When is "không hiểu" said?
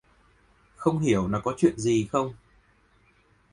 0.75-1.27